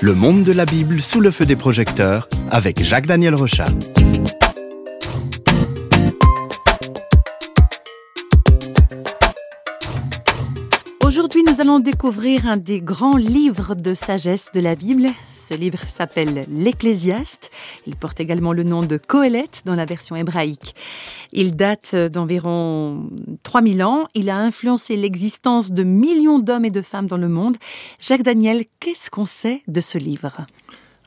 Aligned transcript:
Le 0.00 0.14
monde 0.14 0.44
de 0.44 0.52
la 0.52 0.64
Bible 0.64 1.02
sous 1.02 1.20
le 1.20 1.32
feu 1.32 1.46
des 1.46 1.56
projecteurs 1.56 2.28
avec 2.52 2.80
Jacques-Daniel 2.80 3.34
Rochat. 3.34 3.70
Aujourd'hui, 11.02 11.42
nous 11.44 11.60
allons 11.60 11.80
découvrir 11.80 12.46
un 12.46 12.56
des 12.56 12.80
grands 12.80 13.16
livres 13.16 13.74
de 13.74 13.94
sagesse 13.94 14.46
de 14.54 14.60
la 14.60 14.76
Bible. 14.76 15.08
Ce 15.50 15.56
livre 15.56 15.80
s'appelle 15.88 16.44
l'Ecclésiaste. 16.48 17.50
Il 17.84 17.96
porte 17.96 18.20
également 18.20 18.52
le 18.52 18.62
nom 18.62 18.84
de 18.84 18.96
Coëlette 18.98 19.62
dans 19.64 19.74
la 19.74 19.84
version 19.84 20.14
hébraïque. 20.14 20.76
Il 21.32 21.56
date 21.56 21.96
d'environ 21.96 23.10
3000 23.42 23.82
ans. 23.82 24.04
Il 24.14 24.30
a 24.30 24.38
influencé 24.38 24.96
l'existence 24.96 25.72
de 25.72 25.82
millions 25.82 26.38
d'hommes 26.38 26.66
et 26.66 26.70
de 26.70 26.82
femmes 26.82 27.08
dans 27.08 27.16
le 27.16 27.28
monde. 27.28 27.56
Jacques 27.98 28.22
Daniel, 28.22 28.64
qu'est-ce 28.78 29.10
qu'on 29.10 29.26
sait 29.26 29.62
de 29.66 29.80
ce 29.80 29.98
livre? 29.98 30.46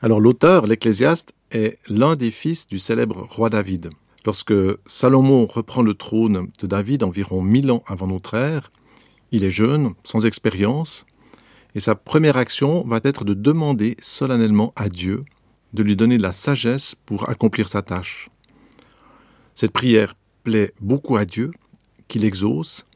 Alors 0.02 0.20
l'auteur, 0.20 0.66
l'Ecclésiaste, 0.66 1.32
est 1.50 1.78
l'un 1.88 2.14
des 2.14 2.30
fils 2.30 2.68
du 2.68 2.78
célèbre 2.78 3.26
roi 3.30 3.48
David. 3.48 3.88
Lorsque 4.26 4.52
Salomon 4.86 5.46
reprend 5.46 5.80
le 5.80 5.94
trône 5.94 6.48
de 6.60 6.66
David 6.66 7.02
environ 7.02 7.40
1000 7.40 7.70
ans 7.70 7.82
avant 7.86 8.08
notre 8.08 8.34
ère, 8.34 8.72
il 9.32 9.42
est 9.42 9.50
jeune, 9.50 9.94
sans 10.04 10.26
expérience, 10.26 11.06
et 11.74 11.80
sa 11.80 11.94
première 11.94 12.36
action 12.36 12.84
va 12.86 13.00
être 13.04 13.24
de 13.24 13.34
demander 13.34 13.96
solennellement 14.00 14.72
à 14.76 14.88
Dieu 14.88 15.24
de 15.74 15.82
lui 15.82 15.96
donner 15.96 16.18
la 16.18 16.32
sagesse 16.32 16.94
pour 17.04 17.28
accomplir 17.28 17.68
sa 17.68 17.82
tâche. 17.82 18.30
Cette 19.54 19.72
prière 19.72 20.14
plaît 20.44 20.72
beaucoup 20.80 21.16
à 21.16 21.24
Dieu, 21.24 21.50
qu'il 22.06 22.24
exauce, 22.24 22.86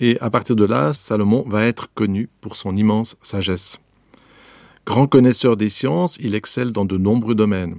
et 0.00 0.18
à 0.20 0.30
partir 0.30 0.56
de 0.56 0.64
là, 0.64 0.92
Salomon 0.92 1.42
va 1.46 1.66
être 1.66 1.92
connu 1.94 2.28
pour 2.40 2.56
son 2.56 2.76
immense 2.76 3.16
sagesse. 3.20 3.78
Grand 4.86 5.06
connaisseur 5.06 5.56
des 5.56 5.68
sciences, 5.68 6.16
il 6.20 6.34
excelle 6.34 6.72
dans 6.72 6.86
de 6.86 6.96
nombreux 6.96 7.34
domaines. 7.34 7.76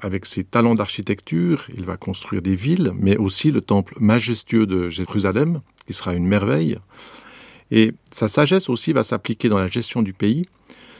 Avec 0.00 0.26
ses 0.26 0.44
talents 0.44 0.74
d'architecture, 0.74 1.66
il 1.74 1.84
va 1.84 1.96
construire 1.96 2.40
des 2.40 2.54
villes, 2.54 2.92
mais 2.94 3.16
aussi 3.16 3.50
le 3.50 3.60
temple 3.60 3.94
majestueux 3.98 4.66
de 4.66 4.88
Jérusalem, 4.88 5.60
qui 5.86 5.92
sera 5.92 6.14
une 6.14 6.26
merveille. 6.26 6.78
Et 7.70 7.94
sa 8.12 8.28
sagesse 8.28 8.68
aussi 8.68 8.92
va 8.92 9.02
s'appliquer 9.02 9.48
dans 9.48 9.58
la 9.58 9.68
gestion 9.68 10.02
du 10.02 10.12
pays. 10.12 10.44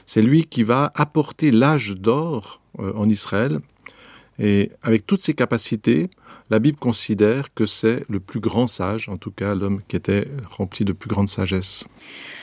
C'est 0.06 0.22
lui 0.22 0.44
qui 0.44 0.62
va 0.62 0.92
apporter 0.94 1.50
l'âge 1.50 1.94
d'or 1.96 2.60
euh, 2.78 2.92
en 2.94 3.08
Israël. 3.08 3.60
Et 4.38 4.70
avec 4.82 5.06
toutes 5.06 5.22
ses 5.22 5.34
capacités, 5.34 6.10
la 6.50 6.58
Bible 6.58 6.78
considère 6.78 7.52
que 7.54 7.66
c'est 7.66 8.04
le 8.08 8.20
plus 8.20 8.40
grand 8.40 8.66
sage, 8.66 9.08
en 9.08 9.16
tout 9.16 9.30
cas 9.30 9.54
l'homme 9.54 9.80
qui 9.88 9.96
était 9.96 10.28
rempli 10.48 10.84
de 10.84 10.92
plus 10.92 11.08
grande 11.08 11.28
sagesse. 11.28 11.84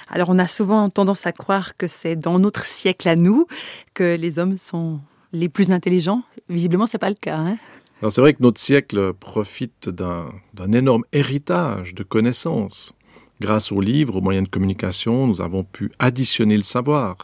Alors 0.09 0.29
on 0.29 0.39
a 0.39 0.47
souvent 0.47 0.89
tendance 0.89 1.25
à 1.25 1.31
croire 1.31 1.75
que 1.75 1.87
c'est 1.87 2.15
dans 2.15 2.39
notre 2.39 2.65
siècle 2.65 3.07
à 3.07 3.15
nous 3.15 3.47
que 3.93 4.15
les 4.15 4.39
hommes 4.39 4.57
sont 4.57 4.99
les 5.31 5.49
plus 5.49 5.71
intelligents. 5.71 6.23
Visiblement, 6.49 6.85
ce 6.85 6.97
n'est 6.97 6.99
pas 6.99 7.09
le 7.09 7.15
cas. 7.15 7.37
Hein 7.37 7.57
Alors 8.01 8.11
c'est 8.11 8.21
vrai 8.21 8.33
que 8.33 8.43
notre 8.43 8.59
siècle 8.59 9.13
profite 9.13 9.89
d'un 9.89 10.71
énorme 10.73 11.03
héritage 11.13 11.93
de 11.95 12.03
connaissances. 12.03 12.93
Grâce 13.43 13.73
aux 13.73 13.81
livres, 13.81 14.15
aux 14.15 14.21
moyens 14.21 14.45
de 14.47 14.49
communication, 14.49 15.27
nous 15.27 15.41
avons 15.41 15.65
pu 15.65 15.91
additionner 15.99 16.55
le 16.55 16.63
savoir. 16.63 17.17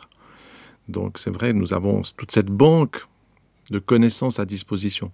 Donc 0.89 1.17
c'est 1.17 1.29
vrai, 1.29 1.53
nous 1.53 1.73
avons 1.73 2.01
toute 2.17 2.33
cette 2.33 2.49
banque 2.49 3.07
de 3.69 3.79
connaissances 3.79 4.37
à 4.37 4.43
disposition. 4.43 5.13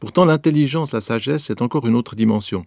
Pourtant, 0.00 0.26
l'intelligence, 0.26 0.92
la 0.92 1.00
sagesse, 1.00 1.44
c'est 1.44 1.62
encore 1.62 1.86
une 1.88 1.94
autre 1.94 2.14
dimension. 2.14 2.66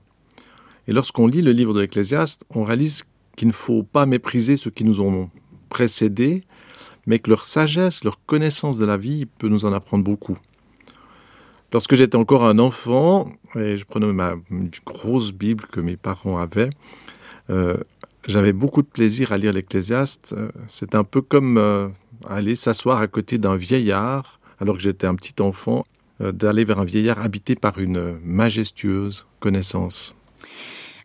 Et 0.88 0.92
lorsqu'on 0.92 1.28
lit 1.28 1.44
le 1.44 1.52
livre 1.52 1.76
de 1.76 1.82
l'Ecclésiaste, 1.82 2.46
on 2.50 2.64
réalise 2.64 3.04
qu'il 3.38 3.50
ne 3.50 3.54
faut 3.54 3.84
pas 3.84 4.08
mépriser 4.08 4.58
ceux 4.58 4.72
qui 4.72 4.84
nous 4.84 5.00
ont 5.00 5.30
précédés, 5.70 6.44
mais 7.06 7.20
que 7.20 7.30
leur 7.30 7.46
sagesse, 7.46 8.04
leur 8.04 8.26
connaissance 8.26 8.80
de 8.80 8.86
la 8.86 8.98
vie 8.98 9.28
peut 9.28 9.50
nous 9.50 9.66
en 9.66 9.72
apprendre 9.72 10.04
beaucoup. 10.04 10.40
Lorsque 11.74 11.94
j'étais 11.94 12.18
encore 12.18 12.44
un 12.44 12.58
enfant, 12.58 13.30
et 13.56 13.78
je 13.78 13.86
prenais 13.86 14.12
ma 14.12 14.34
grosse 14.84 15.32
Bible 15.32 15.66
que 15.72 15.80
mes 15.80 15.96
parents 15.96 16.40
avaient, 16.40 16.72
euh, 17.52 17.78
j'avais 18.28 18.54
beaucoup 18.54 18.82
de 18.82 18.88
plaisir 18.88 19.32
à 19.32 19.38
lire 19.38 19.54
l'Ecclésiaste. 19.54 20.34
Euh, 20.38 20.50
c'est 20.68 20.96
un 20.96 21.04
peu 21.04 21.22
comme 21.22 21.58
euh, 21.58 21.88
aller 22.30 22.56
s'asseoir 22.56 23.00
à 23.00 23.08
côté 23.08 23.38
d'un 23.38 23.56
vieillard, 23.56 24.40
alors 24.60 24.76
que 24.76 24.82
j'étais 24.82 25.08
un 25.08 25.16
petit 25.16 25.42
enfant, 25.42 25.86
d'aller 26.20 26.66
vers 26.66 26.78
un 26.78 26.86
vieillard 26.86 27.20
habité 27.20 27.56
par 27.56 27.80
une 27.80 28.20
majestueuse 28.24 29.26
connaissance. 29.40 30.14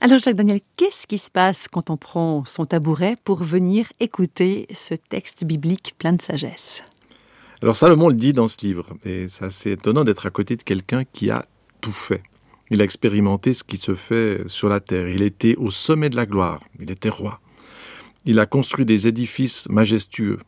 Alors 0.03 0.19
Jacques 0.19 0.37
Daniel, 0.37 0.61
qu'est-ce 0.77 1.07
qui 1.07 1.17
se 1.17 1.31
passe 1.31 1.69
quand 1.69 1.89
on 1.89 1.97
prend 1.97 2.45
son 2.45 2.67
tabouret 2.67 3.17
pour 3.25 3.43
venir 3.43 3.87
écouter 3.99 4.67
ce 4.75 4.93
texte 4.93 5.45
biblique 5.45 5.95
plein 5.97 6.13
de 6.13 6.21
sagesse? 6.21 6.84
Alors 7.63 7.77
Salomon 7.77 8.09
le 8.09 8.15
dit 8.15 8.34
dans 8.34 8.47
ce 8.47 8.59
livre, 8.61 8.91
et 9.07 9.27
c'est 9.28 9.47
assez 9.47 9.71
étonnant 9.71 10.05
d'être 10.05 10.27
à 10.27 10.31
côté 10.31 10.55
de 10.55 10.63
quelqu'un 10.63 11.05
qui 11.05 11.31
a 11.31 11.47
tout 11.81 11.93
fait. 11.93 12.23
Il 12.71 12.81
a 12.81 12.84
expérimenté 12.84 13.54
ce 13.54 13.62
qui 13.62 13.77
se 13.77 13.94
fait 13.94 14.43
sur 14.49 14.69
la 14.69 14.81
terre. 14.81 15.09
Il 15.09 15.22
était 15.22 15.54
au 15.56 15.71
sommet 15.71 16.10
de 16.10 16.16
la 16.16 16.27
gloire. 16.27 16.60
Il 16.81 16.91
était 16.91 17.09
roi. 17.09 17.41
Il 18.25 18.41
a 18.41 18.47
construit 18.47 18.84
des 18.84 19.06
édifices 19.06 19.69
majestueux, 19.69 20.38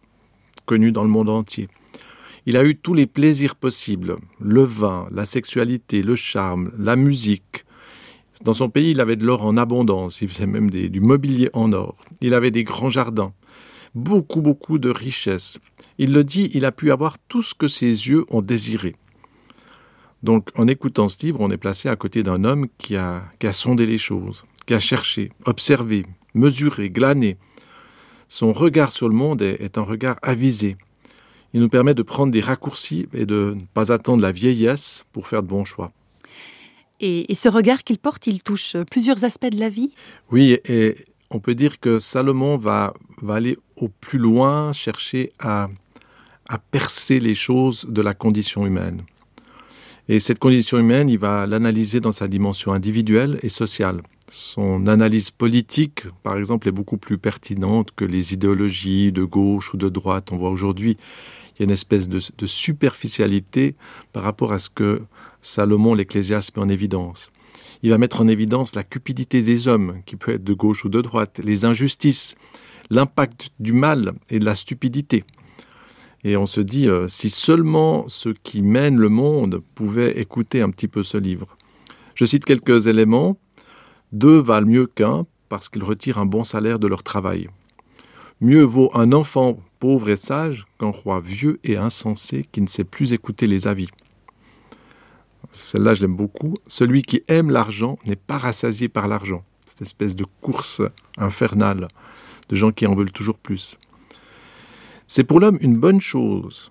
connus 0.66 0.90
dans 0.90 1.04
le 1.04 1.08
monde 1.08 1.28
entier. 1.28 1.68
Il 2.44 2.56
a 2.56 2.64
eu 2.64 2.74
tous 2.76 2.94
les 2.94 3.06
plaisirs 3.06 3.54
possibles, 3.54 4.16
le 4.40 4.62
vin, 4.62 5.06
la 5.12 5.24
sexualité, 5.24 6.02
le 6.02 6.16
charme, 6.16 6.72
la 6.76 6.96
musique. 6.96 7.64
Dans 8.42 8.54
son 8.54 8.68
pays, 8.68 8.92
il 8.92 9.00
avait 9.00 9.16
de 9.16 9.24
l'or 9.24 9.44
en 9.44 9.56
abondance, 9.56 10.22
il 10.22 10.28
faisait 10.28 10.46
même 10.46 10.70
du 10.70 11.00
mobilier 11.00 11.50
en 11.52 11.72
or. 11.72 11.96
Il 12.20 12.34
avait 12.34 12.50
des 12.50 12.64
grands 12.64 12.90
jardins, 12.90 13.32
beaucoup, 13.94 14.40
beaucoup 14.40 14.78
de 14.78 14.90
richesses. 14.90 15.58
Il 15.98 16.12
le 16.12 16.24
dit, 16.24 16.50
il 16.54 16.64
a 16.64 16.72
pu 16.72 16.90
avoir 16.90 17.18
tout 17.28 17.42
ce 17.42 17.54
que 17.54 17.68
ses 17.68 17.86
yeux 17.86 18.24
ont 18.30 18.42
désiré. 18.42 18.96
Donc 20.22 20.48
en 20.56 20.66
écoutant 20.66 21.08
ce 21.08 21.24
livre, 21.24 21.40
on 21.40 21.50
est 21.50 21.56
placé 21.56 21.88
à 21.88 21.96
côté 21.96 22.22
d'un 22.22 22.44
homme 22.44 22.66
qui 22.78 22.96
a, 22.96 23.22
sondé 23.52 23.86
les 23.86 23.98
choses, 23.98 24.44
qui 24.66 24.74
a 24.74 24.80
cherché, 24.80 25.30
observé, 25.44 26.04
mesuré, 26.34 26.90
glané. 26.90 27.36
Son 28.28 28.52
regard 28.52 28.92
sur 28.92 29.08
le 29.08 29.14
monde 29.14 29.42
est, 29.42 29.78
un 29.78 29.82
regard 29.82 30.16
avisé. 30.22 30.76
Il 31.54 31.60
nous 31.60 31.68
permet 31.68 31.94
de 31.94 32.02
prendre 32.02 32.32
des 32.32 32.40
raccourcis 32.40 33.08
et 33.14 33.24
de 33.24 33.54
ne 33.56 33.64
pas 33.72 33.90
attendre 33.90 34.20
la 34.20 34.32
vieillesse 34.32 35.04
pour 35.12 35.28
faire 35.28 35.42
de 35.42 35.48
bons 35.48 35.64
choix. 35.64 35.92
Et, 37.00 37.32
ce 37.34 37.48
regard 37.48 37.84
qu'il 37.84 37.98
porte, 37.98 38.26
il 38.26 38.42
touche 38.42 38.76
plusieurs 38.90 39.24
aspects 39.24 39.46
de 39.46 39.60
la 39.60 39.68
vie? 39.68 39.94
Oui, 40.32 40.58
et 40.68 40.96
on 41.30 41.38
peut 41.38 41.54
dire 41.54 41.78
que 41.78 42.00
Salomon 42.00 42.58
va, 42.58 42.92
aller 43.28 43.56
au 43.76 43.88
plus 43.88 44.18
loin, 44.18 44.72
chercher 44.72 45.32
à 45.38 45.68
percer 46.72 47.20
les 47.20 47.36
choses 47.36 47.86
de 47.88 48.02
la 48.02 48.14
condition 48.14 48.66
humaine. 48.66 49.04
Et 50.10 50.20
cette 50.20 50.38
condition 50.38 50.78
humaine, 50.78 51.10
il 51.10 51.19
va 51.19 51.46
l'analyser 51.46 52.00
dans 52.00 52.12
sa 52.12 52.28
dimension 52.28 52.72
individuelle 52.72 53.38
et 53.42 53.50
sociale. 53.50 54.00
Son 54.30 54.86
analyse 54.86 55.30
politique, 55.30 56.04
par 56.22 56.38
exemple, 56.38 56.66
est 56.69 56.72
beaucoup 56.72 56.96
plus 56.96 57.19
pertinente 57.19 57.91
que 57.94 58.06
les 58.06 58.32
idéologies 58.32 59.12
de 59.12 59.24
gauche 59.24 59.74
ou 59.74 59.76
de 59.76 59.91
droite. 59.91 60.32
On 60.32 60.38
voit 60.38 60.48
aujourd'hui, 60.48 60.97
il 61.56 61.60
y 61.60 61.62
a 61.62 61.64
une 61.64 61.70
espèce 61.70 62.08
de, 62.08 62.20
superficialité 62.47 63.74
par 64.14 64.22
rapport 64.22 64.52
à 64.52 64.58
ce 64.58 64.70
que 64.70 65.02
Salomon, 65.42 65.94
l'Ecclésiaste, 65.94 66.56
met 66.56 66.62
en 66.62 66.70
évidence. 66.70 67.30
Il 67.82 67.91
va 67.91 67.98
mettre 67.98 68.22
en 68.22 68.28
évidence 68.28 68.74
la 68.74 68.84
cupidité 68.84 69.42
des 69.42 69.68
hommes, 69.68 70.00
qui 70.06 70.16
peut 70.16 70.32
être 70.32 70.44
de 70.44 70.54
gauche 70.54 70.86
ou 70.86 70.88
de 70.88 71.02
droite, 71.02 71.38
les 71.44 71.66
injustices, 71.66 72.34
l'impact 72.88 73.50
du 73.60 73.74
mal 73.74 74.14
et 74.30 74.38
de 74.38 74.44
la 74.47 74.54
stupidité. 74.54 75.24
Et 76.24 76.36
on 76.36 76.46
se 76.46 76.60
dit, 76.60 76.88
euh, 76.88 77.08
si 77.08 77.30
seulement 77.30 78.08
ceux 78.08 78.34
qui 78.42 78.62
mènent 78.62 78.98
le 78.98 79.08
monde 79.08 79.62
pouvaient 79.74 80.18
écouter 80.18 80.62
un 80.62 80.70
petit 80.70 80.88
peu 80.88 81.03
ce 81.03 81.16
livre. 81.16 81.56
Je 82.15 82.24
cite 82.24 82.44
quelques 82.44 82.86
éléments. 82.88 83.38
Deux 84.12 84.38
valent 84.38 84.66
mieux 84.66 84.86
qu'un 84.86 85.26
parce 85.48 85.68
qu'ils 85.68 85.84
retirent 85.84 86.18
un 86.18 86.26
bon 86.26 86.44
salaire 86.44 86.78
de 86.78 86.86
leur 86.86 87.03
travail. 87.03 87.48
Mieux 88.41 88.62
vaut 88.62 88.91
un 88.94 89.12
enfant 89.12 89.59
pauvre 89.78 90.10
et 90.10 90.16
sage 90.16 90.66
qu'un 90.78 90.91
roi 90.91 91.20
vieux 91.20 91.60
et 91.65 91.76
insensé 91.76 92.47
qui 92.50 92.60
ne 92.60 92.66
sait 92.66 92.84
plus 92.84 93.12
écouter 93.12 93.47
les 93.47 93.68
avis. 93.68 93.88
Celle-là, 95.50 95.94
je 95.94 96.03
l'aime 96.03 96.16
beaucoup. 96.16 96.56
Celui 96.66 97.03
qui 97.03 97.22
aime 97.28 97.50
l'argent 97.50 97.98
n'est 98.06 98.16
pas 98.16 98.38
rassasié 98.38 98.88
par 98.88 99.09
l'argent. 99.09 99.44
Cette 99.64 99.82
espèce 99.82 100.14
de 100.14 100.26
course 100.41 100.82
infernale 101.16 101.88
de 102.48 102.56
gens 102.56 102.72
qui 102.72 102.86
en 102.86 102.94
veulent 102.94 103.12
toujours 103.12 103.38
plus. 103.38 103.76
C'est 105.10 105.25
pour 105.25 105.41
l'homme 105.41 105.57
une 105.63 105.78
bonne 105.78 106.03
chose, 106.03 106.71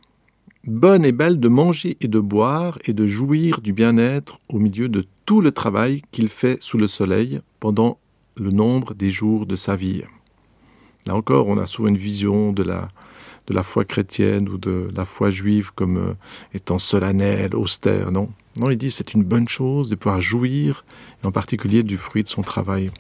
bonne 0.63 1.03
et 1.03 1.11
belle 1.11 1.39
de 1.39 1.47
manger 1.47 1.97
et 2.01 2.07
de 2.07 2.19
boire 2.19 2.77
et 2.85 2.93
de 2.93 3.07
jouir 3.07 3.61
du 3.61 3.73
bien-être 3.73 4.39
au 4.49 4.59
milieu 4.59 4.89
de 4.89 5.07
tout 5.25 5.41
le 5.41 5.51
travail 5.51 6.03
qu'il 6.11 6.29
fait 6.29 6.61
sous 6.61 6.77
le 6.77 6.87
soleil 6.87 7.41
pendant 7.59 7.97
le 8.35 8.51
nombre 8.51 8.93
des 8.93 9.09
jours 9.09 9.47
de 9.47 9.55
sa 9.55 9.75
vie. 9.75 10.03
Là 11.07 11.15
encore, 11.15 11.47
on 11.47 11.57
a 11.57 11.65
souvent 11.65 11.89
une 11.89 11.97
vision 11.97 12.53
de 12.53 12.61
la, 12.61 12.89
de 13.47 13.55
la 13.55 13.63
foi 13.63 13.85
chrétienne 13.85 14.47
ou 14.49 14.59
de 14.59 14.87
la 14.95 15.03
foi 15.03 15.31
juive 15.31 15.71
comme 15.73 15.97
euh, 15.97 16.13
étant 16.53 16.77
solennelle, 16.77 17.55
austère. 17.55 18.11
Non, 18.11 18.29
non, 18.59 18.69
il 18.69 18.77
dit 18.77 18.91
c'est 18.91 19.15
une 19.15 19.23
bonne 19.23 19.47
chose 19.47 19.89
de 19.89 19.95
pouvoir 19.95 20.21
jouir, 20.21 20.85
en 21.23 21.31
particulier 21.31 21.81
du 21.81 21.97
fruit 21.97 22.21
de 22.21 22.29
son 22.29 22.43
travail. 22.43 22.91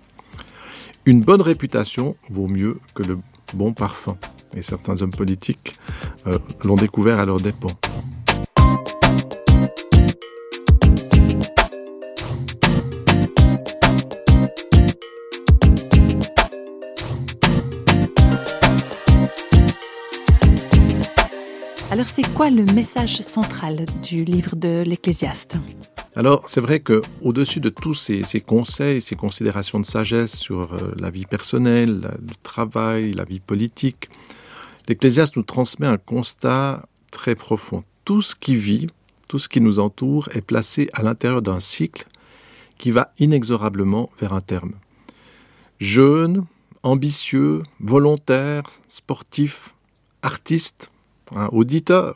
Une 1.05 1.21
bonne 1.21 1.41
réputation 1.41 2.15
vaut 2.27 2.47
mieux 2.47 2.79
que 2.95 3.03
le 3.03 3.19
bon 3.53 3.73
parfum. 3.73 4.17
Et 4.55 4.61
certains 4.61 5.01
hommes 5.01 5.11
politiques 5.11 5.75
euh, 6.25 6.39
l'ont 6.63 6.75
découvert 6.75 7.19
à 7.19 7.25
leur 7.25 7.39
dépens. 7.39 7.67
Alors 21.89 22.09
c'est 22.09 22.31
quoi 22.33 22.49
le 22.51 22.63
message 22.63 23.21
central 23.21 23.85
du 24.03 24.23
livre 24.23 24.55
de 24.55 24.83
l'Ecclésiaste? 24.85 25.55
Alors, 26.17 26.49
c'est 26.49 26.61
vrai 26.61 26.79
que 26.79 27.03
au-dessus 27.21 27.59
de 27.59 27.69
tous 27.69 27.93
ces, 27.93 28.23
conseils, 28.41 29.01
ces 29.01 29.15
considérations 29.15 29.79
de 29.79 29.85
sagesse 29.85 30.35
sur 30.35 30.73
euh, 30.73 30.91
la 30.97 31.11
vie 31.11 31.27
personnelle, 31.27 32.17
le 32.19 32.33
travail, 32.41 33.13
la 33.13 33.23
vie 33.23 33.39
politique, 33.39 34.09
l'Ecclésiaste 34.87 35.35
nous 35.35 35.43
transmet 35.43 35.85
un 35.85 35.99
constat 35.99 36.87
très 37.11 37.35
profond. 37.35 37.83
Tout 38.03 38.23
ce 38.23 38.35
qui 38.35 38.55
vit, 38.55 38.87
tout 39.27 39.37
ce 39.37 39.47
qui 39.47 39.61
nous 39.61 39.77
entoure 39.77 40.27
est 40.33 40.41
placé 40.41 40.89
à 40.93 41.03
l'intérieur 41.03 41.43
d'un 41.43 41.59
cycle 41.59 42.07
qui 42.79 42.89
va 42.89 43.13
inexorablement 43.19 44.09
vers 44.19 44.33
un 44.33 44.41
terme. 44.41 44.73
Jeune, 45.79 46.45
ambitieux, 46.81 47.61
volontaire, 47.79 48.63
sportif, 48.87 49.75
artiste, 50.23 50.89
hein, 51.35 51.47
auditeur, 51.51 52.15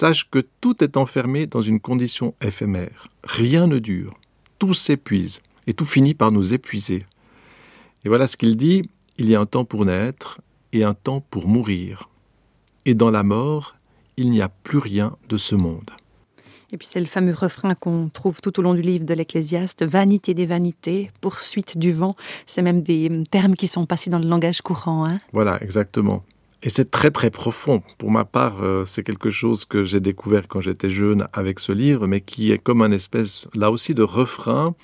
Sache 0.00 0.30
que 0.30 0.38
tout 0.60 0.84
est 0.84 0.96
enfermé 0.96 1.48
dans 1.48 1.60
une 1.60 1.80
condition 1.80 2.32
éphémère. 2.40 3.08
Rien 3.24 3.66
ne 3.66 3.80
dure. 3.80 4.14
Tout 4.60 4.72
s'épuise 4.72 5.40
et 5.66 5.74
tout 5.74 5.84
finit 5.84 6.14
par 6.14 6.30
nous 6.30 6.54
épuiser. 6.54 7.04
Et 8.04 8.08
voilà 8.08 8.28
ce 8.28 8.36
qu'il 8.36 8.56
dit, 8.56 8.88
il 9.16 9.28
y 9.28 9.34
a 9.34 9.40
un 9.40 9.46
temps 9.46 9.64
pour 9.64 9.84
naître 9.84 10.40
et 10.72 10.84
un 10.84 10.94
temps 10.94 11.20
pour 11.20 11.48
mourir. 11.48 12.10
Et 12.84 12.94
dans 12.94 13.10
la 13.10 13.24
mort, 13.24 13.74
il 14.16 14.30
n'y 14.30 14.40
a 14.40 14.48
plus 14.48 14.78
rien 14.78 15.16
de 15.28 15.36
ce 15.36 15.56
monde. 15.56 15.90
Et 16.70 16.76
puis 16.76 16.86
c'est 16.86 17.00
le 17.00 17.06
fameux 17.06 17.34
refrain 17.34 17.74
qu'on 17.74 18.08
trouve 18.08 18.40
tout 18.40 18.56
au 18.60 18.62
long 18.62 18.74
du 18.74 18.82
livre 18.82 19.04
de 19.04 19.14
l'Ecclésiaste, 19.14 19.84
vanité 19.84 20.32
des 20.32 20.46
vanités, 20.46 21.10
poursuite 21.20 21.76
du 21.76 21.92
vent. 21.92 22.14
C'est 22.46 22.62
même 22.62 22.82
des 22.82 23.24
termes 23.32 23.56
qui 23.56 23.66
sont 23.66 23.84
passés 23.84 24.10
dans 24.10 24.20
le 24.20 24.28
langage 24.28 24.62
courant. 24.62 25.06
Hein 25.06 25.18
voilà, 25.32 25.60
exactement. 25.60 26.22
Et 26.62 26.70
c'est 26.70 26.90
très 26.90 27.10
très 27.10 27.30
profond. 27.30 27.82
Pour 27.98 28.10
ma 28.10 28.24
part, 28.24 28.62
euh, 28.62 28.84
c'est 28.84 29.04
quelque 29.04 29.30
chose 29.30 29.64
que 29.64 29.84
j'ai 29.84 30.00
découvert 30.00 30.48
quand 30.48 30.60
j'étais 30.60 30.90
jeune 30.90 31.28
avec 31.32 31.60
ce 31.60 31.70
livre, 31.70 32.06
mais 32.06 32.20
qui 32.20 32.50
est 32.50 32.58
comme 32.58 32.82
un 32.82 32.90
espèce, 32.90 33.46
là 33.54 33.70
aussi, 33.70 33.94
de 33.94 34.02
refrain. 34.02 34.74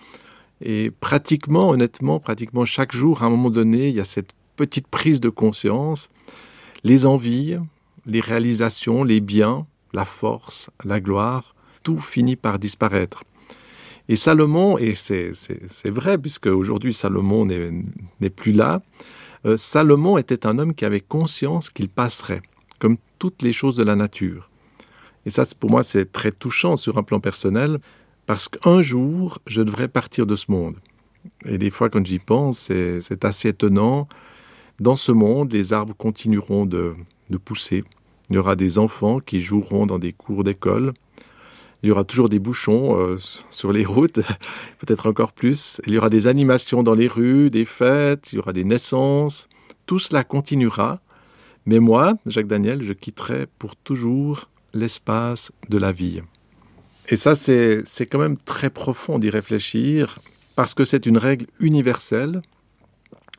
Et 0.61 0.93
pratiquement, 0.93 1.71
honnêtement, 1.71 2.21
pratiquement 2.21 2.65
chaque 2.65 2.95
jour, 2.95 3.23
à 3.23 3.27
un 3.27 3.31
moment 3.31 3.51
donné, 3.51 3.89
il 3.89 3.95
y 3.95 4.01
a 4.01 4.05
cette 4.05 4.35
petite 4.57 4.87
prise 4.87 5.21
de 5.21 5.29
conscience. 5.29 6.11
Les 6.85 7.07
envies, 7.07 7.57
les 8.07 8.21
réalisations, 8.21 9.03
les 9.03 9.21
biens, 9.21 9.67
la 9.93 10.05
force, 10.05 10.71
la 10.85 11.01
gloire, 11.01 11.55
tout 11.83 11.99
finit 11.99 12.37
par 12.37 12.61
disparaître. 12.61 13.25
Et 14.09 14.17
Salomon, 14.17 14.77
et 14.79 14.95
c'est 14.95 15.33
vrai, 15.91 16.19
puisque 16.19 16.47
aujourd'hui 16.47 16.93
Salomon 16.93 17.47
n'est 17.47 18.31
plus 18.31 18.53
là, 18.53 18.83
euh, 19.47 19.57
Salomon 19.57 20.19
était 20.19 20.47
un 20.47 20.59
homme 20.59 20.75
qui 20.75 20.85
avait 20.85 21.01
conscience 21.01 21.71
qu'il 21.71 21.89
passerait, 21.89 22.43
comme 22.79 22.97
toutes 23.19 23.43
les 23.43 23.53
choses 23.53 23.77
de 23.77 23.83
la 23.83 23.97
nature. 23.97 24.51
Et 25.27 25.31
ça, 25.31 25.45
pour 25.59 25.71
moi, 25.71 25.83
c'est 25.83 26.13
très 26.13 26.33
touchant 26.33 26.77
sur 26.77 26.99
un 26.99 27.03
plan 27.03 27.21
personnel, 27.21 27.79
parce 28.27 28.49
qu'un 28.49 28.83
jour, 28.83 29.39
je 29.47 29.63
devrais 29.63 29.89
partir 29.89 30.27
de 30.27 30.37
ce 30.37 30.51
monde. 30.51 30.77
Et 31.45 31.59
des 31.59 31.71
fois, 31.71 31.89
quand 31.91 32.05
j'y 32.05 32.19
pense, 32.19 32.59
c'est 32.59 33.25
assez 33.25 33.49
étonnant. 33.49 34.09
Dans 34.81 34.97
ce 34.97 35.13
monde, 35.13 35.53
les 35.53 35.73
arbres 35.73 35.95
continueront 35.95 36.67
de, 36.67 36.95
de 37.31 37.37
pousser. 37.39 37.85
Il 38.31 38.37
y 38.37 38.39
aura 38.39 38.57
des 38.57 38.79
enfants 38.79 39.21
qui 39.21 39.41
joueront 39.41 39.87
dans 39.87 39.99
des 39.99 40.13
cours 40.13 40.45
d'école. 40.45 40.93
Il 41.85 41.89
y 41.89 41.91
aura 41.91 42.05
toujours 42.05 42.31
des 42.31 42.39
bouchons 42.39 42.99
euh, 42.99 43.19
sur 43.51 43.71
les 43.71 43.85
routes, 43.85 44.21
peut-être 44.79 45.07
encore 45.07 45.33
plus. 45.33 45.83
Il 45.87 45.93
y 45.93 45.99
aura 45.99 46.09
des 46.09 46.29
animations 46.29 46.83
dans 46.83 46.95
les 46.95 47.09
rues, 47.09 47.51
des 47.51 47.67
fêtes, 47.67 48.33
il 48.33 48.37
y 48.37 48.39
aura 48.39 48.55
des 48.55 48.65
naissances. 48.65 49.51
Tout 49.85 49.99
cela 49.99 50.25
continuera. 50.25 51.03
Mais 51.67 51.81
moi, 51.81 52.15
Jacques 52.25 52.47
Daniel, 52.47 52.81
je 52.81 52.95
quitterai 52.95 53.49
pour 53.59 53.77
toujours 53.77 54.49
l'espace 54.73 55.53
de 55.69 55.77
la 55.77 55.93
vie. 55.93 56.23
Et 57.11 57.17
ça, 57.17 57.37
c'est 57.37 57.85
quand 58.11 58.19
même 58.19 58.39
très 58.39 58.71
profond 58.71 59.19
d'y 59.19 59.29
réfléchir, 59.29 60.21
parce 60.57 60.73
que 60.73 60.87
c'est 60.87 61.05
une 61.05 61.19
règle 61.19 61.49
universelle. 61.61 62.41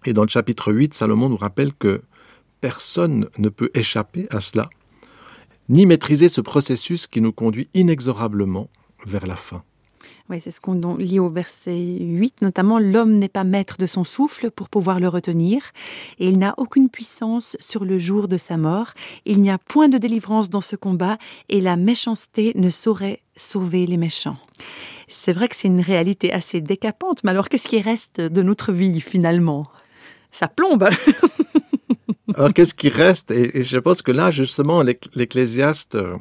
Et 0.05 0.13
dans 0.13 0.21
le 0.21 0.29
chapitre 0.29 0.71
8, 0.71 0.93
Salomon 0.93 1.29
nous 1.29 1.37
rappelle 1.37 1.73
que 1.73 2.03
personne 2.61 3.27
ne 3.39 3.49
peut 3.49 3.71
échapper 3.73 4.27
à 4.29 4.39
cela 4.39 4.69
ni 5.69 5.85
maîtriser 5.85 6.29
ce 6.29 6.41
processus 6.41 7.07
qui 7.07 7.21
nous 7.21 7.31
conduit 7.31 7.69
inexorablement 7.73 8.69
vers 9.05 9.27
la 9.27 9.35
fin. 9.35 9.63
Oui, 10.29 10.41
c'est 10.41 10.51
ce 10.51 10.59
qu'on 10.59 10.97
lit 10.97 11.19
au 11.19 11.29
verset 11.29 11.77
8, 11.77 12.41
notamment 12.41 12.79
l'homme 12.79 13.13
n'est 13.13 13.29
pas 13.29 13.43
maître 13.43 13.77
de 13.77 13.85
son 13.85 14.03
souffle 14.03 14.49
pour 14.49 14.69
pouvoir 14.69 14.99
le 14.99 15.07
retenir, 15.07 15.61
et 16.17 16.29
il 16.29 16.39
n'a 16.39 16.55
aucune 16.57 16.89
puissance 16.89 17.55
sur 17.59 17.85
le 17.85 17.99
jour 17.99 18.27
de 18.27 18.37
sa 18.37 18.57
mort. 18.57 18.93
Il 19.25 19.41
n'y 19.41 19.51
a 19.51 19.59
point 19.59 19.87
de 19.87 19.99
délivrance 19.99 20.49
dans 20.49 20.61
ce 20.61 20.75
combat, 20.75 21.19
et 21.49 21.61
la 21.61 21.75
méchanceté 21.75 22.53
ne 22.55 22.71
saurait 22.71 23.21
sauver 23.35 23.85
les 23.85 23.97
méchants. 23.97 24.37
C'est 25.07 25.33
vrai 25.33 25.47
que 25.47 25.55
c'est 25.55 25.67
une 25.67 25.81
réalité 25.81 26.33
assez 26.33 26.59
décapante, 26.59 27.23
mais 27.23 27.31
alors 27.31 27.47
qu'est-ce 27.47 27.67
qui 27.67 27.81
reste 27.81 28.19
de 28.19 28.41
notre 28.41 28.71
vie 28.71 29.01
finalement? 29.01 29.67
Ça 30.31 30.47
plombe 30.47 30.89
Alors, 32.35 32.53
qu'est-ce 32.53 32.73
qui 32.73 32.89
reste? 32.89 33.31
Et, 33.31 33.63
je 33.63 33.77
pense 33.77 34.01
que 34.01 34.11
là, 34.11 34.31
justement, 34.31 34.83
l'Ecclésiaste, 34.83 35.95
euh, 35.95 36.17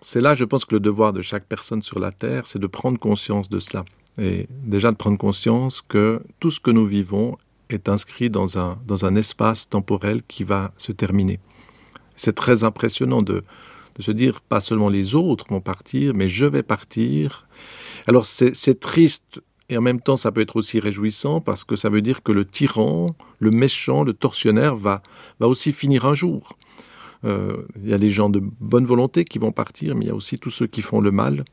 c'est 0.00 0.20
là, 0.20 0.34
je 0.34 0.44
pense 0.44 0.64
que 0.64 0.74
le 0.74 0.80
devoir 0.80 1.12
de 1.12 1.22
chaque 1.22 1.46
personne 1.46 1.82
sur 1.82 1.98
la 1.98 2.12
terre, 2.12 2.46
c'est 2.46 2.58
de 2.58 2.66
prendre 2.66 2.98
conscience 2.98 3.48
de 3.48 3.60
cela. 3.60 3.84
Et 4.18 4.46
déjà 4.64 4.90
de 4.92 4.96
prendre 4.96 5.18
conscience 5.18 5.82
que 5.82 6.22
tout 6.40 6.50
ce 6.50 6.60
que 6.60 6.70
nous 6.70 6.86
vivons 6.86 7.36
est 7.68 7.88
inscrit 7.88 8.30
dans 8.30 8.58
un, 8.58 8.78
dans 8.86 9.04
un 9.04 9.16
espace 9.16 9.68
temporel 9.68 10.22
qui 10.26 10.44
va 10.44 10.72
se 10.78 10.92
terminer. 10.92 11.40
C'est 12.14 12.34
très 12.34 12.64
impressionnant 12.64 13.20
de, 13.20 13.44
de 13.96 14.02
se 14.02 14.12
dire, 14.12 14.40
pas 14.40 14.60
seulement 14.60 14.88
les 14.88 15.14
autres 15.14 15.46
vont 15.50 15.60
partir, 15.60 16.14
mais 16.14 16.28
je 16.28 16.46
vais 16.46 16.62
partir. 16.62 17.46
Alors 18.06 18.24
c'est 18.24 18.80
triste 18.80 19.40
et 19.68 19.76
en 19.76 19.80
même 19.80 20.00
temps, 20.00 20.16
ça 20.16 20.30
peut 20.30 20.40
être 20.40 20.56
aussi 20.56 20.78
réjouissant 20.78 21.40
parce 21.40 21.64
que 21.64 21.74
ça 21.74 21.88
veut 21.88 22.02
dire 22.02 22.22
que 22.22 22.30
le 22.30 22.44
tyran, 22.44 23.16
le 23.40 23.50
méchant, 23.50 24.04
le 24.04 24.12
tortionnaire 24.12 24.76
va, 24.76 25.02
va 25.40 25.48
aussi 25.48 25.72
finir 25.72 26.04
un 26.04 26.14
jour. 26.14 26.56
Euh, 27.24 27.66
il 27.82 27.90
y 27.90 27.94
a 27.94 27.98
les 27.98 28.10
gens 28.10 28.30
de 28.30 28.40
bonne 28.40 28.86
volonté 28.86 29.24
qui 29.24 29.38
vont 29.38 29.50
partir, 29.50 29.96
mais 29.96 30.04
il 30.04 30.08
y 30.08 30.10
a 30.10 30.14
aussi 30.14 30.38
tous 30.38 30.50
ceux 30.50 30.68
qui 30.68 30.82
font 30.82 31.00
le 31.00 31.10
mal. 31.10 31.44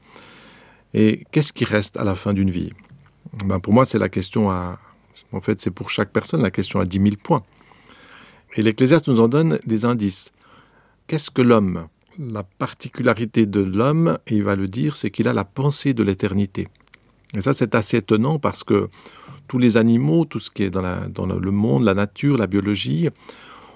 Et 0.93 1.23
qu'est-ce 1.31 1.53
qui 1.53 1.65
reste 1.65 1.97
à 1.97 2.03
la 2.03 2.13
fin 2.13 2.33
d'une 2.33 2.51
vie? 2.51 2.71
Ben 3.45 3.59
Pour 3.59 3.73
moi, 3.73 3.85
c'est 3.85 3.97
la 3.97 4.09
question 4.09 4.51
à... 4.51 4.79
En 5.31 5.41
fait, 5.41 5.59
c'est 5.59 5.71
pour 5.71 5.89
chaque 5.89 6.11
personne 6.11 6.43
la 6.43 6.51
question 6.51 6.79
à 6.79 6.85
10 6.85 6.97
000 6.97 7.09
points. 7.23 7.41
Et 8.55 8.61
l'Ecclésiaste 8.61 9.07
nous 9.07 9.19
en 9.19 9.27
donne 9.27 9.57
des 9.65 9.85
indices. 9.85 10.31
Qu'est-ce 11.07 11.31
que 11.31 11.41
l'homme? 11.41 11.87
La 12.19 12.43
particularité 12.43 13.47
de 13.47 13.61
l'homme, 13.61 14.19
et 14.27 14.35
il 14.35 14.43
va 14.43 14.55
le 14.55 14.67
dire, 14.67 14.95
c'est 14.95 15.09
qu'il 15.09 15.27
a 15.27 15.33
la 15.33 15.45
pensée 15.45 15.95
de 15.95 16.03
l'éternité. 16.03 16.67
Et 17.35 17.41
ça, 17.41 17.53
c'est 17.53 17.75
assez 17.75 17.97
étonnant 17.97 18.39
parce 18.39 18.63
que 18.63 18.89
tous 19.47 19.57
les 19.57 19.77
animaux, 19.77 20.25
tout 20.25 20.39
ce 20.39 20.51
qui 20.51 20.63
est 20.63 20.69
dans, 20.69 20.81
le 20.81 21.51
monde, 21.51 21.83
la 21.83 21.93
nature, 21.93 22.37
la 22.37 22.47
biologie, 22.47 23.09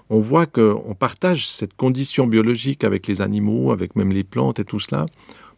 on 0.10 0.20
voit 0.20 0.46
qu'on 0.46 0.96
partage 0.98 1.48
cette 1.48 1.76
condition 1.76 2.28
biologique 2.28 2.84
avec 2.84 3.08
les 3.08 3.22
animaux, 3.22 3.72
avec 3.72 3.96
même 3.96 4.12
les 4.12 4.24
plantes 4.24 4.60
et 4.60 4.64
tout 4.64 4.80
cela. 4.80 5.06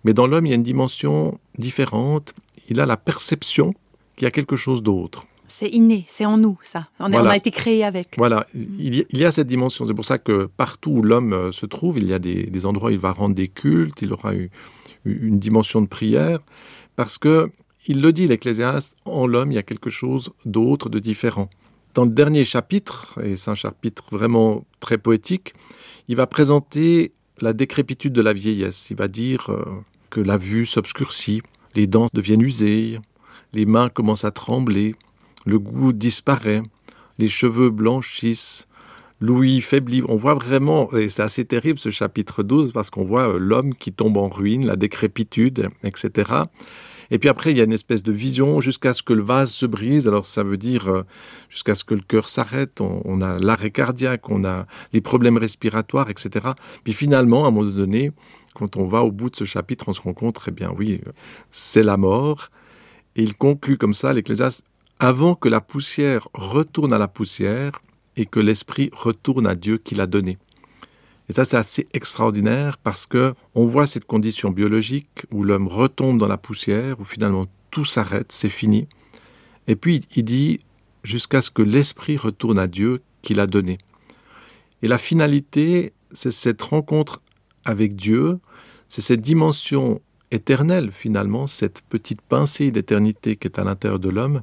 Mais 0.03 0.13
dans 0.13 0.27
l'homme, 0.27 0.45
il 0.45 0.49
y 0.49 0.53
a 0.53 0.55
une 0.55 0.63
dimension 0.63 1.39
différente. 1.57 2.33
Il 2.69 2.79
a 2.79 2.85
la 2.85 2.97
perception 2.97 3.73
qu'il 4.15 4.25
y 4.25 4.27
a 4.27 4.31
quelque 4.31 4.55
chose 4.55 4.81
d'autre. 4.81 5.25
C'est 5.47 5.69
inné, 5.69 6.05
c'est 6.07 6.25
en 6.25 6.37
nous, 6.37 6.57
ça. 6.61 6.87
On, 6.99 7.11
a 7.11 7.35
été 7.35 7.49
créé 7.49 7.83
avec. 7.83 8.15
Voilà, 8.17 8.45
il 8.53 9.05
y, 9.11 9.25
a, 9.25 9.31
cette 9.31 9.47
dimension. 9.47 9.85
C'est 9.85 9.95
pour 9.95 10.05
ça 10.05 10.19
que 10.19 10.45
partout 10.45 10.91
où 10.91 11.01
l'homme 11.01 11.33
euh, 11.33 11.51
se 11.51 11.65
trouve, 11.65 11.97
il 11.97 12.07
y 12.07 12.13
a 12.13 12.19
des, 12.19 12.65
endroits 12.67 12.91
où 12.91 12.93
il 12.93 12.99
va 12.99 13.11
rendre 13.11 13.33
des 13.33 13.47
cultes, 13.47 14.01
il 14.03 14.13
aura 14.13 14.33
une 15.05 15.39
dimension 15.39 15.81
de 15.81 15.87
prière, 15.87 16.39
parce 16.95 17.17
que 17.17 17.51
il 17.87 18.01
le 18.01 18.11
dit, 18.11 18.27
l'Ecclésiaste, 18.27 18.95
en 19.05 19.25
l'homme, 19.25 19.51
il 19.51 19.55
y 19.55 19.59
a 19.59 19.63
quelque 19.63 19.89
chose 19.89 20.31
d'autre, 20.45 20.89
de 20.89 20.99
différent. 20.99 21.49
Dans 21.93 22.03
le 22.03 22.11
dernier 22.11 22.45
chapitre, 22.45 23.19
et 23.23 23.37
c'est 23.37 23.49
un 23.49 23.55
chapitre 23.55 24.03
vraiment 24.11 24.65
très 24.79 24.97
poétique, 24.97 25.53
il 26.07 26.15
va 26.15 26.27
présenter 26.27 27.13
la 27.41 27.53
décrépitude 27.53 28.13
de 28.13 28.21
la 28.21 28.33
vieillesse. 28.33 28.89
Il 28.89 28.97
va 28.97 29.07
dire 29.07 29.49
euh, 29.49 29.63
que 30.09 30.19
la 30.19 30.37
vue 30.37 30.65
s'obscurcit, 30.65 31.41
les 31.75 31.87
dents 31.87 32.09
deviennent 32.13 32.41
usées, 32.41 32.99
les 33.53 33.65
mains 33.65 33.89
commencent 33.89 34.25
à 34.25 34.31
trembler, 34.31 34.95
le 35.45 35.59
goût 35.59 35.93
disparaît, 35.93 36.61
les 37.17 37.27
cheveux 37.27 37.69
blanchissent, 37.69 38.67
l'ouïe 39.19 39.61
faiblit. 39.61 40.03
On 40.07 40.17
voit 40.17 40.35
vraiment, 40.35 40.91
et 40.91 41.09
c'est 41.09 41.23
assez 41.23 41.45
terrible 41.45 41.79
ce 41.79 41.89
chapitre 41.89 42.43
12, 42.43 42.71
parce 42.71 42.89
qu'on 42.89 43.03
voit 43.03 43.29
euh, 43.29 43.39
l'homme 43.39 43.73
qui 43.73 43.93
tombe 43.93 44.17
en 44.17 44.29
ruine, 44.29 44.65
la 44.65 44.75
décrépitude, 44.75 45.69
etc. 45.83 46.43
Et 47.11 47.19
puis 47.19 47.29
après, 47.29 47.51
il 47.51 47.57
y 47.57 47.61
a 47.61 47.63
une 47.63 47.73
espèce 47.73 48.03
de 48.03 48.11
vision 48.11 48.61
jusqu'à 48.61 48.93
ce 48.93 49.03
que 49.03 49.13
le 49.13 49.23
vase 49.23 49.51
se 49.51 49.65
brise. 49.65 50.07
Alors 50.07 50.25
ça 50.25 50.43
veut 50.43 50.57
dire 50.57 50.87
euh, 50.87 51.03
jusqu'à 51.49 51.75
ce 51.75 51.83
que 51.83 51.95
le 51.95 52.01
cœur 52.01 52.29
s'arrête. 52.29 52.81
On, 52.81 53.21
a 53.21 53.39
l'arrêt 53.39 53.71
cardiaque, 53.71 54.29
on 54.29 54.45
a 54.45 54.67
les 54.93 55.01
problèmes 55.01 55.37
respiratoires, 55.37 56.09
etc. 56.09 56.49
Puis 56.83 56.93
finalement, 56.93 57.45
à 57.45 57.47
un 57.47 57.51
moment 57.51 57.69
donné, 57.69 58.11
quand 58.53 58.77
on 58.77 58.85
va 58.85 59.03
au 59.03 59.11
bout 59.11 59.29
de 59.29 59.35
ce 59.35 59.45
chapitre, 59.45 59.85
on 59.87 59.93
se 59.93 60.01
rend 60.01 60.13
compte, 60.13 60.39
eh 60.47 60.51
bien 60.51 60.71
oui, 60.77 61.01
c'est 61.51 61.83
la 61.83 61.97
mort. 61.97 62.49
Et 63.15 63.23
il 63.23 63.35
conclut 63.35 63.77
comme 63.77 63.93
ça, 63.93 64.13
l'Ecclésiaste, 64.13 64.63
avant 64.99 65.33
que 65.33 65.49
la 65.49 65.61
poussière 65.61 66.27
retourne 66.33 66.93
à 66.93 66.97
la 66.97 67.07
poussière 67.07 67.81
et 68.17 68.25
que 68.25 68.39
l'esprit 68.39 68.91
retourne 68.93 69.47
à 69.47 69.55
Dieu 69.55 69.77
qui 69.77 69.95
l'a 69.95 70.07
donné. 70.07 70.37
Et 71.29 71.33
ça, 71.33 71.45
c'est 71.45 71.57
assez 71.57 71.87
extraordinaire 71.93 72.77
parce 72.79 73.05
que 73.05 73.35
on 73.53 73.63
voit 73.63 73.85
cette 73.85 74.05
condition 74.05 74.49
biologique 74.49 75.25
où 75.31 75.43
l'homme 75.43 75.67
retombe 75.67 76.17
dans 76.17 76.27
la 76.27 76.37
poussière, 76.37 76.99
où 76.99 77.05
finalement 77.05 77.45
tout 77.69 77.85
s'arrête, 77.85 78.31
c'est 78.31 78.49
fini. 78.49 78.87
Et 79.67 79.75
puis 79.75 80.01
il 80.15 80.23
dit 80.23 80.59
jusqu'à 81.03 81.41
ce 81.41 81.51
que 81.51 81.61
l'esprit 81.61 82.17
retourne 82.17 82.57
à 82.57 82.67
Dieu 82.67 83.01
qui 83.21 83.35
l'a 83.35 83.45
donné. 83.45 83.77
Et 84.81 84.87
la 84.87 84.97
finalité, 84.97 85.93
c'est 86.11 86.31
cette 86.31 86.61
rencontre 86.61 87.21
avec 87.63 87.95
Dieu, 87.95 88.39
c'est 88.87 89.01
cette 89.01 89.21
dimension 89.21 90.01
éternelle 90.31 90.91
finalement, 90.91 91.45
cette 91.45 91.81
petite 91.81 92.21
pincée 92.21 92.71
d'éternité 92.71 93.35
qui 93.35 93.47
est 93.47 93.59
à 93.59 93.63
l'intérieur 93.63 93.99
de 93.99 94.09
l'homme. 94.09 94.41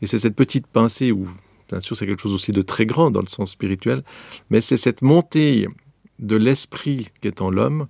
Et 0.00 0.06
c'est 0.06 0.18
cette 0.18 0.36
petite 0.36 0.66
pincée 0.66 1.12
où, 1.12 1.28
bien 1.68 1.80
sûr, 1.80 1.96
c'est 1.96 2.06
quelque 2.06 2.22
chose 2.22 2.34
aussi 2.34 2.52
de 2.52 2.62
très 2.62 2.86
grand 2.86 3.10
dans 3.10 3.20
le 3.20 3.28
sens 3.28 3.50
spirituel, 3.50 4.02
mais 4.48 4.60
c'est 4.60 4.76
cette 4.78 5.02
montée 5.02 5.68
de 6.24 6.36
l'esprit 6.36 7.08
qui 7.20 7.28
est 7.28 7.40
en 7.40 7.50
l'homme 7.50 7.86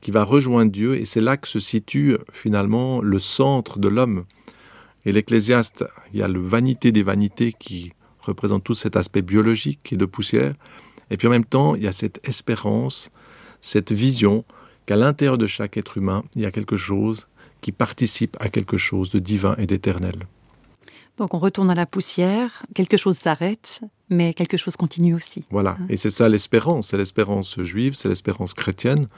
qui 0.00 0.10
va 0.10 0.24
rejoindre 0.24 0.70
Dieu, 0.70 0.96
et 0.96 1.04
c'est 1.04 1.20
là 1.20 1.36
que 1.36 1.48
se 1.48 1.60
situe 1.60 2.16
finalement 2.32 3.00
le 3.00 3.18
centre 3.18 3.78
de 3.78 3.88
l'homme. 3.88 4.24
Et 5.04 5.12
l'Ecclésiaste, 5.12 5.84
il 6.12 6.20
y 6.20 6.22
a 6.22 6.28
le 6.28 6.40
vanité 6.40 6.92
des 6.92 7.02
vanités 7.02 7.52
qui 7.52 7.92
représente 8.20 8.64
tout 8.64 8.74
cet 8.74 8.96
aspect 8.96 9.22
biologique 9.22 9.92
et 9.92 9.96
de 9.96 10.04
poussière, 10.04 10.54
et 11.10 11.16
puis 11.16 11.26
en 11.26 11.30
même 11.30 11.44
temps, 11.44 11.74
il 11.74 11.82
y 11.82 11.88
a 11.88 11.92
cette 11.92 12.26
espérance, 12.28 13.10
cette 13.60 13.92
vision 13.92 14.44
qu'à 14.86 14.96
l'intérieur 14.96 15.38
de 15.38 15.46
chaque 15.46 15.76
être 15.76 15.96
humain, 15.96 16.24
il 16.34 16.42
y 16.42 16.46
a 16.46 16.50
quelque 16.50 16.76
chose 16.76 17.28
qui 17.60 17.72
participe 17.72 18.36
à 18.40 18.48
quelque 18.48 18.76
chose 18.76 19.10
de 19.10 19.18
divin 19.18 19.56
et 19.58 19.66
d'éternel. 19.66 20.26
Donc 21.16 21.34
on 21.34 21.38
retourne 21.38 21.70
à 21.70 21.74
la 21.74 21.86
poussière, 21.86 22.62
quelque 22.74 22.96
chose 22.96 23.16
s'arrête, 23.16 23.80
mais 24.10 24.34
quelque 24.34 24.56
chose 24.56 24.76
continue 24.76 25.14
aussi. 25.14 25.44
Voilà, 25.50 25.76
hein. 25.80 25.86
et 25.88 25.96
c'est 25.96 26.10
ça 26.10 26.28
l'espérance, 26.28 26.88
c'est 26.88 26.96
l'espérance 26.96 27.60
juive, 27.62 27.94
c'est 27.94 28.08
l'espérance 28.08 28.54
chrétienne, 28.54 29.08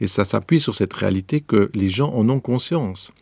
et 0.00 0.06
ça 0.06 0.24
s'appuie 0.24 0.60
sur 0.60 0.74
cette 0.74 0.92
réalité 0.92 1.40
que 1.40 1.70
les 1.74 1.88
gens 1.88 2.12
en 2.12 2.28
ont 2.28 2.40
conscience. 2.40 3.12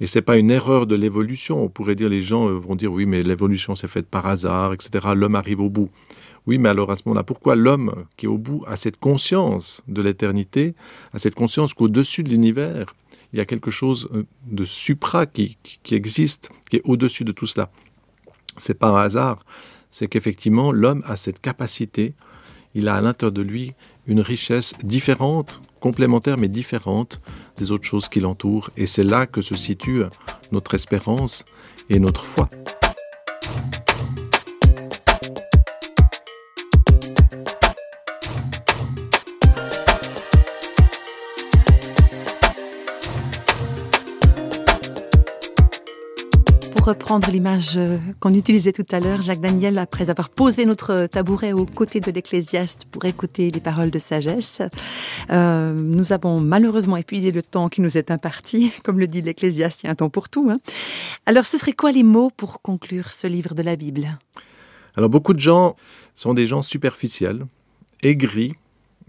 Et 0.00 0.06
c'est 0.06 0.22
pas 0.22 0.36
une 0.36 0.50
erreur 0.50 0.86
de 0.86 0.94
l'évolution. 0.96 1.62
On 1.62 1.68
pourrait 1.68 1.94
dire 1.94 2.08
les 2.08 2.22
gens 2.22 2.48
euh, 2.48 2.52
vont 2.52 2.74
dire 2.74 2.92
oui, 2.92 3.06
mais 3.06 3.22
l'évolution 3.22 3.76
s'est 3.76 3.88
faite 3.88 4.06
par 4.06 4.26
hasard, 4.26 4.72
etc. 4.72 5.08
L'homme 5.14 5.36
arrive 5.36 5.60
au 5.60 5.70
bout. 5.70 5.88
Oui, 6.46 6.58
mais 6.58 6.68
alors 6.68 6.90
à 6.90 6.96
ce 6.96 7.02
moment-là, 7.06 7.22
pourquoi 7.22 7.54
l'homme 7.54 8.04
qui 8.16 8.26
est 8.26 8.28
au 8.28 8.36
bout 8.36 8.64
a 8.66 8.76
cette 8.76 8.98
conscience 8.98 9.82
de 9.88 10.02
l'éternité, 10.02 10.74
a 11.12 11.18
cette 11.18 11.34
conscience 11.34 11.72
qu'au-dessus 11.74 12.22
de 12.22 12.28
l'univers, 12.28 12.94
il 13.32 13.38
y 13.38 13.40
a 13.40 13.46
quelque 13.46 13.70
chose 13.70 14.08
euh, 14.12 14.24
de 14.46 14.64
supra 14.64 15.26
qui, 15.26 15.56
qui 15.62 15.94
existe, 15.94 16.50
qui 16.68 16.76
est 16.76 16.82
au-dessus 16.84 17.24
de 17.24 17.32
tout 17.32 17.46
cela? 17.46 17.70
C'est 18.56 18.78
pas 18.78 18.88
un 18.88 18.96
hasard, 18.96 19.44
c'est 19.94 20.08
qu'effectivement 20.08 20.72
l'homme 20.72 21.04
a 21.06 21.14
cette 21.14 21.40
capacité, 21.40 22.14
il 22.74 22.88
a 22.88 22.96
à 22.96 23.00
l'intérieur 23.00 23.30
de 23.30 23.42
lui 23.42 23.74
une 24.08 24.18
richesse 24.18 24.74
différente, 24.82 25.62
complémentaire 25.78 26.36
mais 26.36 26.48
différente 26.48 27.20
des 27.58 27.70
autres 27.70 27.84
choses 27.84 28.08
qui 28.08 28.18
l'entourent, 28.18 28.70
et 28.76 28.86
c'est 28.86 29.04
là 29.04 29.26
que 29.26 29.40
se 29.40 29.54
situe 29.54 30.02
notre 30.50 30.74
espérance 30.74 31.44
et 31.90 32.00
notre 32.00 32.24
foi. 32.24 32.50
Reprendre 46.84 47.30
l'image 47.30 47.78
euh, 47.78 47.96
qu'on 48.20 48.34
utilisait 48.34 48.72
tout 48.72 48.84
à 48.90 49.00
l'heure, 49.00 49.22
Jacques 49.22 49.40
Daniel, 49.40 49.78
après 49.78 50.10
avoir 50.10 50.28
posé 50.28 50.66
notre 50.66 51.06
tabouret 51.06 51.54
aux 51.54 51.64
côtés 51.64 51.98
de 51.98 52.10
l'Ecclésiaste 52.10 52.84
pour 52.90 53.06
écouter 53.06 53.50
les 53.50 53.60
paroles 53.60 53.90
de 53.90 53.98
sagesse, 53.98 54.60
euh, 55.30 55.72
nous 55.72 56.12
avons 56.12 56.40
malheureusement 56.40 56.98
épuisé 56.98 57.32
le 57.32 57.42
temps 57.42 57.70
qui 57.70 57.80
nous 57.80 57.96
est 57.96 58.10
imparti. 58.10 58.70
Comme 58.82 58.98
le 58.98 59.06
dit 59.06 59.22
l'Ecclésiaste, 59.22 59.82
il 59.82 59.86
y 59.86 59.88
a 59.88 59.92
un 59.92 59.94
temps 59.94 60.10
pour 60.10 60.28
tout. 60.28 60.50
Hein. 60.50 60.58
Alors, 61.24 61.46
ce 61.46 61.56
serait 61.56 61.72
quoi 61.72 61.90
les 61.90 62.02
mots 62.02 62.30
pour 62.36 62.60
conclure 62.60 63.12
ce 63.12 63.26
livre 63.26 63.54
de 63.54 63.62
la 63.62 63.76
Bible? 63.76 64.18
Alors, 64.94 65.08
beaucoup 65.08 65.32
de 65.32 65.40
gens 65.40 65.76
sont 66.14 66.34
des 66.34 66.46
gens 66.46 66.60
superficiels, 66.60 67.46
aigris, 68.02 68.52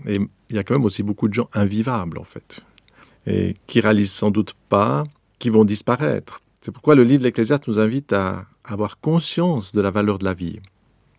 et 0.08 0.17
il 0.50 0.55
y 0.55 0.60
a 0.60 0.63
quand 0.63 0.75
même 0.75 0.86
aussi 0.86 1.03
beaucoup 1.03 1.27
de 1.27 1.34
gens 1.34 1.50
invivables, 1.53 2.20
en 2.20 2.24
fait, 2.24 2.62
et 3.27 3.58
qui 3.67 3.82
réalisent 3.82 4.13
sans 4.13 4.32
doute 4.32 4.55
pas 4.70 5.03
qui 5.39 5.50
vont 5.50 5.65
disparaître. 5.65 6.41
C'est 6.65 6.72
pourquoi 6.72 6.95
le 6.95 7.03
livre 7.03 7.19
de 7.19 7.25
l'Ecclésiaste 7.25 7.67
nous 7.67 7.77
invite 7.77 8.12
à 8.12 8.48
avoir 8.63 9.00
conscience 9.00 9.72
de 9.72 9.81
la 9.81 9.91
valeur 9.91 10.17
de 10.17 10.25
la 10.25 10.34
vie. 10.34 10.62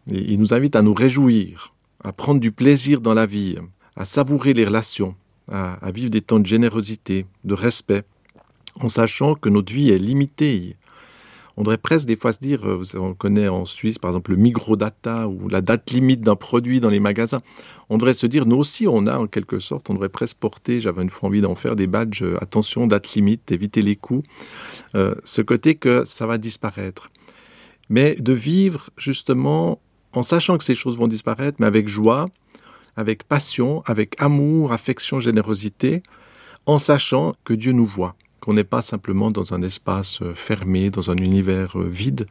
il 0.08 0.40
nous 0.40 0.52
invite 0.52 0.74
à 0.74 0.82
nous 0.82 0.92
réjouir, 0.92 1.72
à 2.02 2.12
prendre 2.12 2.40
du 2.40 2.50
plaisir 2.50 3.00
dans 3.00 3.14
la 3.14 3.26
vie, 3.26 3.56
à 3.94 4.04
savourer 4.04 4.54
les 4.54 4.64
relations, 4.64 5.14
à, 5.46 5.78
vivre 5.92 6.10
des 6.10 6.20
temps 6.20 6.40
de 6.40 6.46
générosité, 6.46 7.26
de 7.44 7.54
respect, 7.54 8.02
en 8.80 8.88
sachant 8.88 9.36
que 9.36 9.48
notre 9.48 9.72
vie 9.72 9.90
est 9.90 9.98
limitée 9.98 10.74
on 11.56 11.62
devrait 11.62 11.78
presque 11.78 12.06
des 12.06 12.16
fois 12.16 12.32
se 12.32 12.38
dire, 12.38 12.68
euh, 12.68 12.82
on 12.94 13.14
connaît 13.14 13.48
en 13.48 13.64
Suisse 13.64 13.98
par 13.98 14.10
exemple 14.10 14.32
le 14.32 14.36
microdata 14.36 15.26
ou 15.26 15.48
la 15.48 15.62
date 15.62 15.90
limite 15.90 16.20
d'un 16.20 16.36
produit 16.36 16.80
dans 16.80 16.90
les 16.90 17.00
magasins. 17.00 17.40
On 17.88 17.96
devrait 17.96 18.14
se 18.14 18.26
dire, 18.26 18.46
nous 18.46 18.56
aussi 18.56 18.86
on 18.86 19.06
a 19.06 19.18
en 19.18 19.26
quelque 19.26 19.58
sorte, 19.58 19.88
on 19.88 19.94
devrait 19.94 20.10
presque 20.10 20.36
porter, 20.36 20.80
j'avais 20.80 21.02
une 21.02 21.10
fois 21.10 21.28
envie 21.28 21.40
d'en 21.40 21.54
faire 21.54 21.76
des 21.76 21.86
badges, 21.86 22.22
euh, 22.22 22.36
attention, 22.42 22.86
date 22.86 23.14
limite, 23.14 23.50
éviter 23.52 23.80
les 23.82 23.96
coûts. 23.96 24.22
Euh, 24.94 25.14
ce 25.24 25.40
côté 25.40 25.74
que 25.76 26.04
ça 26.04 26.26
va 26.26 26.38
disparaître. 26.38 27.10
Mais 27.88 28.14
de 28.16 28.32
vivre 28.32 28.90
justement 28.96 29.80
en 30.12 30.22
sachant 30.22 30.58
que 30.58 30.64
ces 30.64 30.74
choses 30.74 30.96
vont 30.96 31.08
disparaître, 31.08 31.56
mais 31.60 31.66
avec 31.66 31.88
joie, 31.88 32.26
avec 32.96 33.24
passion, 33.24 33.82
avec 33.86 34.20
amour, 34.20 34.72
affection, 34.72 35.20
générosité, 35.20 36.02
en 36.66 36.78
sachant 36.78 37.34
que 37.44 37.54
Dieu 37.54 37.72
nous 37.72 37.86
voit 37.86 38.16
qu'on 38.46 38.54
n'est 38.54 38.62
pas 38.62 38.80
simplement 38.80 39.32
dans 39.32 39.54
un 39.54 39.62
espace 39.62 40.22
euh, 40.22 40.32
fermé, 40.32 40.90
dans 40.90 41.10
un 41.10 41.16
univers 41.16 41.76
euh, 41.76 41.88
vide, 41.88 42.26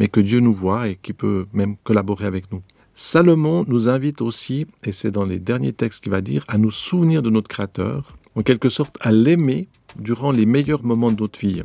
mais 0.00 0.08
que 0.08 0.18
Dieu 0.18 0.40
nous 0.40 0.52
voit 0.52 0.88
et 0.88 0.96
qui 0.96 1.12
peut 1.12 1.46
même 1.52 1.76
collaborer 1.84 2.26
avec 2.26 2.50
nous. 2.50 2.60
Salomon 2.96 3.64
nous 3.68 3.88
invite 3.88 4.20
aussi, 4.20 4.66
et 4.84 4.90
c'est 4.90 5.12
dans 5.12 5.24
les 5.24 5.38
derniers 5.38 5.72
textes 5.72 6.02
qu'il 6.02 6.10
va 6.10 6.22
dire, 6.22 6.44
à 6.48 6.58
nous 6.58 6.72
souvenir 6.72 7.22
de 7.22 7.30
notre 7.30 7.46
Créateur, 7.46 8.16
en 8.34 8.42
quelque 8.42 8.68
sorte 8.68 8.96
à 9.00 9.12
l'aimer 9.12 9.68
durant 9.96 10.32
les 10.32 10.44
meilleurs 10.44 10.82
moments 10.82 11.12
de 11.12 11.20
notre 11.20 11.38
vie. 11.38 11.62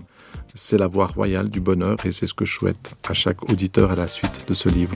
C'est 0.54 0.78
la 0.78 0.88
voie 0.88 1.08
royale 1.08 1.50
du 1.50 1.60
bonheur 1.60 1.98
et 2.06 2.12
c'est 2.12 2.28
ce 2.28 2.36
que 2.36 2.46
je 2.46 2.54
souhaite 2.54 2.96
à 3.10 3.14
chaque 3.14 3.50
auditeur 3.50 3.90
à 3.90 3.96
la 3.96 4.08
suite 4.08 4.48
de 4.48 4.54
ce 4.54 4.70
livre. 4.70 4.96